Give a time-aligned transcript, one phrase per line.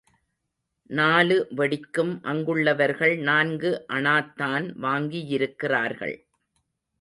[0.89, 6.17] நாலு வெடிக்கும் அங்குள்ளவர்கள் நான்கு அணாத்தான் வாங்கியிருக்கிறார்கள்.